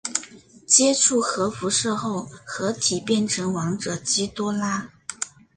[0.65, 4.89] 接触核辐射后合体变成王者基多拉。